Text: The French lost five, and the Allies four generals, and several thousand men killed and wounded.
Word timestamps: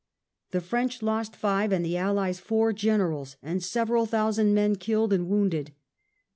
The 0.49 0.61
French 0.61 1.03
lost 1.03 1.35
five, 1.35 1.71
and 1.71 1.85
the 1.85 1.95
Allies 1.95 2.39
four 2.39 2.73
generals, 2.73 3.35
and 3.43 3.61
several 3.63 4.07
thousand 4.07 4.55
men 4.55 4.77
killed 4.77 5.13
and 5.13 5.27
wounded. 5.29 5.73